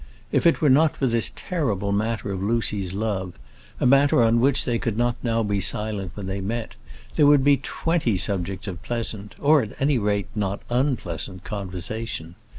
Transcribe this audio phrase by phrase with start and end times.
[0.31, 3.37] If it were not for this terrible matter of Lucy's love
[3.79, 6.73] a matter on which they could not now be silent when they met
[7.17, 12.33] there would be twenty subjects of pleasant, or, at any rate, not unpleasant conversation.